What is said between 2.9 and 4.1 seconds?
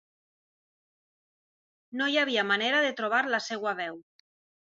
trobar la seua veu.